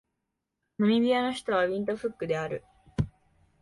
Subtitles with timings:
[0.79, 2.63] ナミビアの首都はウィントフックである